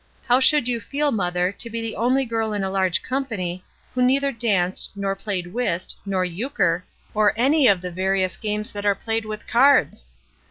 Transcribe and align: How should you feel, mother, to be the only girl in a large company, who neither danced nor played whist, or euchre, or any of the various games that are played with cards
How 0.27 0.39
should 0.39 0.67
you 0.67 0.79
feel, 0.79 1.11
mother, 1.11 1.51
to 1.51 1.69
be 1.69 1.79
the 1.79 1.95
only 1.95 2.25
girl 2.25 2.53
in 2.53 2.63
a 2.63 2.71
large 2.71 3.03
company, 3.03 3.63
who 3.93 4.01
neither 4.01 4.31
danced 4.31 4.89
nor 4.95 5.15
played 5.15 5.53
whist, 5.53 5.95
or 6.11 6.25
euchre, 6.25 6.83
or 7.13 7.33
any 7.37 7.67
of 7.67 7.81
the 7.81 7.91
various 7.91 8.35
games 8.35 8.71
that 8.71 8.83
are 8.83 8.95
played 8.95 9.25
with 9.25 9.45
cards 9.45 10.07